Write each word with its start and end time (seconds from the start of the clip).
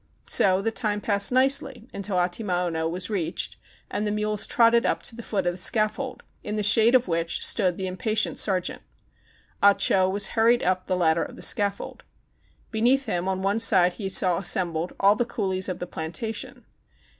So 0.25 0.63
the 0.63 0.71
time 0.71 0.99
passed 0.99 1.31
nicely 1.31 1.87
until 1.93 2.17
Atimaono 2.17 2.89
was 2.89 3.11
reached 3.11 3.57
and 3.91 4.07
the 4.07 4.11
mules 4.11 4.47
trotted 4.47 4.83
up 4.83 5.03
to 5.03 5.15
the 5.15 5.21
foot 5.21 5.45
of 5.45 5.53
the 5.53 5.57
scaffold, 5.59 6.23
in 6.43 6.55
the 6.55 6.63
shade 6.63 6.95
of 6.95 7.07
which 7.07 7.45
stood 7.45 7.77
the 7.77 7.85
im 7.85 7.97
patient 7.97 8.39
sergeant. 8.39 8.81
Ah 9.61 9.75
Cho 9.75 10.09
was 10.09 10.29
hurried 10.29 10.63
up 10.63 10.87
the 10.87 10.95
ladder 10.97 11.23
of 11.23 11.35
the 11.35 11.43
scaffold. 11.43 12.03
Beneath 12.71 13.05
him 13.05 13.27
on 13.27 13.43
one 13.43 13.59
side 13.59 13.93
he 13.93 14.09
saw 14.09 14.39
assembled 14.39 14.91
all 14.99 15.15
the 15.15 15.23
coolies 15.23 15.69
of 15.69 15.77
the 15.77 15.85
plan 15.85 16.11
tation. 16.11 16.63